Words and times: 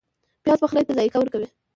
پیاز 0.43 0.59
پخلی 0.63 0.83
ته 0.87 0.93
ذایقه 0.97 1.17
ورکوي 1.19 1.47